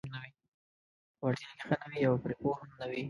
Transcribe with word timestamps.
په 1.17 1.23
وړتیا 1.25 1.49
کې 1.57 1.63
ښه 1.67 1.75
نه 1.81 1.87
وي 1.91 2.01
او 2.09 2.15
پرې 2.23 2.35
پوه 2.41 2.55
هم 2.59 2.71
نه 2.79 2.85
وي: 2.89 2.99